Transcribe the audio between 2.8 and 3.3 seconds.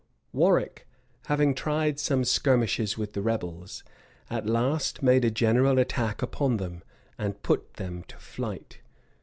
with the